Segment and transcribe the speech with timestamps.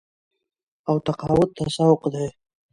[0.89, 2.25] او تقاعد ته سوق دي